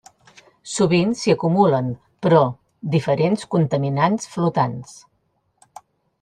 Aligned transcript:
Sovint 0.75 1.11
s'hi 1.19 1.33
acumulen, 1.33 1.91
però, 2.27 2.39
diferents 2.97 3.45
contaminants 3.53 4.27
flotants. 4.35 4.99